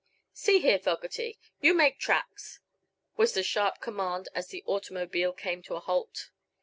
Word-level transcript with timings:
"See 0.33 0.61
here, 0.61 0.79
Fogerty; 0.79 1.37
you 1.59 1.75
make 1.75 1.99
tracks!" 1.99 2.59
was 3.17 3.35
the 3.35 3.43
sharp 3.43 3.79
command, 3.81 4.29
as 4.33 4.47
the 4.47 4.63
automobile 4.65 5.31
came 5.31 5.61
to 5.61 5.75
a 5.75 5.79
halt. 5.79 6.31